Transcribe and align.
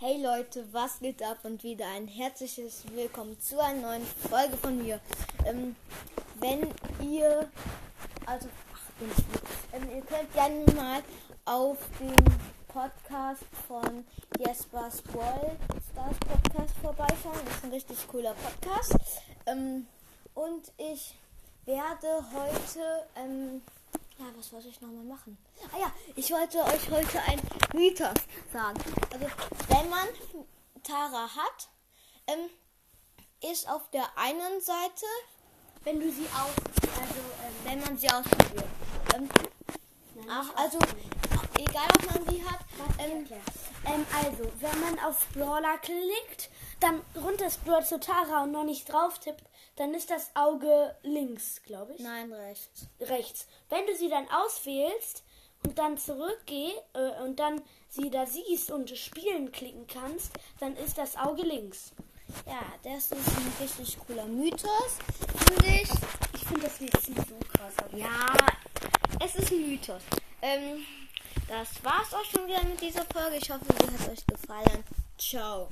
Hey 0.00 0.22
Leute, 0.22 0.64
was 0.72 1.00
geht 1.00 1.20
ab 1.24 1.38
und 1.42 1.64
wieder 1.64 1.84
ein 1.88 2.06
herzliches 2.06 2.84
Willkommen 2.94 3.36
zu 3.40 3.58
einer 3.58 3.80
neuen 3.80 4.06
Folge 4.30 4.56
von 4.56 4.80
mir. 4.80 5.00
Ähm, 5.44 5.74
wenn 6.38 6.68
ihr, 7.04 7.50
also, 8.24 8.46
ach, 8.72 8.92
bin 9.00 9.10
ich. 9.10 9.24
Ähm, 9.72 9.96
ihr 9.96 10.02
könnt 10.02 10.32
gerne 10.34 10.64
mal 10.76 11.02
auf 11.46 11.78
den 11.98 12.14
Podcast 12.68 13.42
von 13.66 14.04
Jespers 14.38 15.02
Brawl 15.02 15.56
Stars 15.90 16.16
Podcast 16.20 16.74
vorbeischauen. 16.80 17.40
Das 17.44 17.56
ist 17.56 17.64
ein 17.64 17.72
richtig 17.72 18.06
cooler 18.06 18.34
Podcast. 18.34 18.94
Ähm, 19.46 19.88
und 20.34 20.70
ich 20.76 21.16
werde 21.64 22.24
heute, 22.36 23.04
ähm, 23.16 23.62
ja, 24.16 24.26
was 24.36 24.52
wollte 24.52 24.68
ich 24.68 24.80
nochmal 24.80 25.06
machen? 25.06 25.36
Ah 25.74 25.80
ja, 25.80 25.92
ich 26.14 26.30
wollte 26.30 26.58
euch 26.58 26.88
heute 26.88 27.20
ein 27.26 27.40
Mythos 27.74 28.14
sagen. 28.52 28.78
Also, 29.12 29.26
wenn 29.68 29.90
man 29.90 30.08
Tara 30.82 31.28
hat, 31.34 31.68
ähm, 32.26 32.50
ist 33.50 33.68
auf 33.68 33.90
der 33.90 34.06
einen 34.16 34.60
Seite, 34.60 35.06
wenn 35.84 36.00
du 36.00 36.10
sie 36.10 36.26
aus, 36.26 36.54
also 37.00 37.20
ähm, 37.44 37.54
wenn 37.64 37.80
man 37.80 37.96
sie 37.96 38.08
ausprobiert. 38.10 38.64
Ähm, 39.14 39.28
ach, 40.28 40.54
also 40.56 40.78
egal 41.58 41.88
ob 41.94 42.14
man 42.14 42.34
sie 42.34 42.44
hat. 42.44 42.60
Ähm, 42.98 43.26
Ähm, 43.86 44.04
also, 44.12 44.50
wenn 44.60 44.80
man 44.80 44.98
auf 45.00 45.26
Brawler 45.32 45.78
klickt, 45.78 46.50
dann 46.80 47.00
runter 47.14 47.48
scrollt 47.48 47.86
zu 47.86 47.98
Tara 47.98 48.42
und 48.42 48.52
noch 48.52 48.64
nicht 48.64 48.92
drauf 48.92 49.18
tippt, 49.18 49.44
dann 49.76 49.94
ist 49.94 50.10
das 50.10 50.30
Auge 50.34 50.96
links, 51.02 51.62
glaube 51.62 51.94
ich. 51.94 52.00
nein, 52.00 52.32
rechts. 52.32 52.86
Rechts. 53.00 53.46
Wenn 53.68 53.86
du 53.86 53.94
sie 53.96 54.08
dann 54.08 54.28
auswählst 54.30 55.22
und 55.64 55.78
dann 55.78 55.98
zurückgeh 55.98 56.70
äh, 56.94 57.22
und 57.24 57.38
dann 57.38 57.60
sie 57.88 58.10
da 58.10 58.26
siehst 58.26 58.70
und 58.70 58.90
spielen 58.96 59.50
klicken 59.52 59.86
kannst, 59.86 60.32
dann 60.60 60.76
ist 60.76 60.98
das 60.98 61.16
Auge 61.16 61.42
links. 61.42 61.92
Ja, 62.46 62.60
das 62.82 63.10
ist 63.10 63.12
ein 63.12 63.52
richtig 63.60 63.98
cooler 64.06 64.26
Mythos, 64.26 64.98
finde 65.46 65.66
ich. 65.82 65.88
Ich 66.34 66.44
finde 66.46 66.62
das 66.62 66.78
jetzt 66.80 67.08
nicht 67.08 67.28
so 67.28 67.34
krass. 67.52 67.72
aber- 67.78 67.96
Ja, 67.96 68.36
es 69.24 69.34
ist 69.36 69.50
ein 69.50 69.66
Mythos. 69.68 70.02
Ähm, 70.42 70.84
das 71.48 71.82
war's 71.82 72.12
auch 72.12 72.24
schon 72.24 72.46
wieder 72.46 72.62
mit 72.64 72.80
dieser 72.80 73.04
Folge. 73.06 73.36
Ich 73.36 73.50
hoffe, 73.50 73.64
sie 73.66 74.04
hat 74.04 74.10
euch 74.10 74.26
gefallen. 74.26 74.84
Ciao. 75.18 75.68